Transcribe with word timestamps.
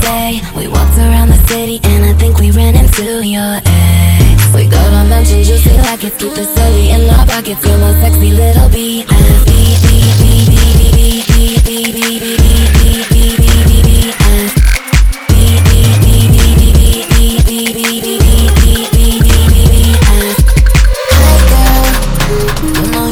day. 0.00 0.40
We 0.56 0.68
walked 0.68 0.96
around 0.98 1.28
the 1.28 1.40
city 1.48 1.80
and 1.84 2.04
I 2.04 2.12
think 2.14 2.38
we 2.38 2.50
ran 2.50 2.74
into 2.74 3.26
your 3.26 3.60
ex. 3.64 4.54
We 4.54 4.66
got 4.68 4.92
our 4.92 5.04
mansion 5.04 5.42
juicy 5.42 5.76
like 5.86 6.04
it's 6.04 6.16
keep 6.16 6.32
the 6.34 6.44
silly 6.44 6.90
in 6.90 7.08
our 7.10 7.26
pockets. 7.26 7.64
You're 7.64 7.78
my 7.78 7.92
sexy 8.00 8.30
little 8.30 8.68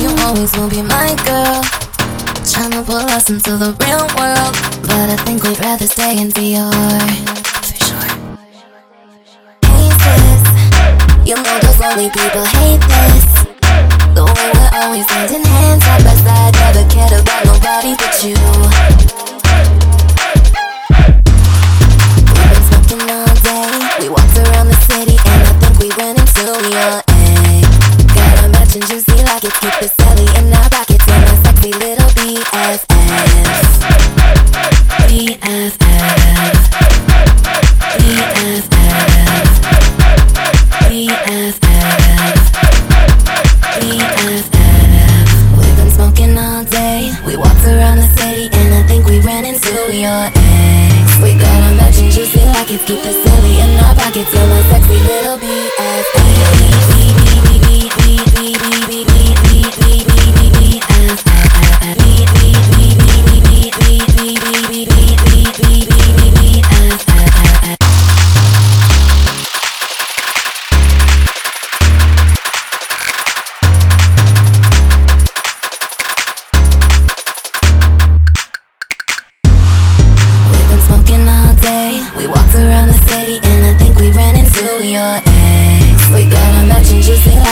you 0.05 0.11
always 0.25 0.53
will 0.57 0.69
be 0.69 0.83
my 0.83 1.15
girl. 1.25 1.84
Tryna 2.55 2.87
pull 2.87 3.03
us 3.11 3.29
into 3.31 3.57
the 3.57 3.75
real 3.83 4.07
world, 4.15 4.55
but 4.87 5.11
I 5.11 5.17
think 5.27 5.43
we'd 5.43 5.59
rather 5.59 5.89
stay 5.89 6.23
in 6.23 6.31
VR. 6.31 6.71
For 7.67 7.75
sure. 7.83 8.11
Hey 9.67 9.91
sis, 9.91 10.43
you 11.27 11.35
know 11.35 11.59
those 11.59 11.81
lonely 11.83 12.11
people 12.15 12.47
hate 12.55 12.79
this. 12.79 13.27
The 14.15 14.23
way 14.23 14.49
we're 14.55 14.71
always 14.71 15.03
hand 15.11 15.35
in 15.35 15.43
hand, 15.43 15.83
side 15.83 16.05
by 16.07 16.15
side, 16.23 16.55
never 16.63 16.87
cared 16.95 17.19
about 17.19 17.43
nobody 17.43 17.99
but 17.99 18.15
you. 18.23 18.39
We've 22.23 22.51
been 22.55 22.63
smoking 22.71 23.03
all 23.11 23.35
day. 23.43 23.83
We 23.99 24.07
walked 24.15 24.39
around 24.39 24.71
the 24.71 24.79
city 24.87 25.19
and 25.19 25.43
I 25.43 25.53
think 25.59 25.75
we 25.83 25.91
ran 25.99 26.15
into 26.23 26.55
your 26.71 27.03
egg. 27.19 27.67
Got 28.15 28.47
a 28.47 28.49
matching 28.55 28.87
juicy 28.87 29.19
like 29.27 29.43
it's 29.43 29.59
keep 29.59 29.75
the 29.83 29.91
celly 29.91 30.31
in 30.39 30.54
we 49.07 49.21
ran 49.21 49.45
into 49.45 49.71
your 49.93 50.31
ex. 50.35 51.19
We 51.23 51.35
got 51.35 51.73
a 51.73 51.77
matching 51.77 52.11
juicy 52.11 52.41
like 52.47 52.71
it's 52.71 52.85
keep 52.85 53.04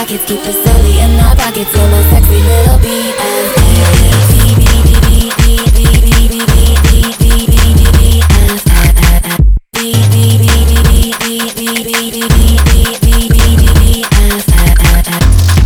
pockets, 0.03 0.25
keep 0.25 0.39
it 0.39 0.53
silly 0.53 0.99
in 0.99 1.15
my 1.15 1.33
pockets, 1.35 1.73
in 1.73 1.91
my 1.91 2.03
sexy 2.09 2.41
little 2.43 2.77
B 2.79 3.13
Thank 15.25 15.57
you. 15.57 15.62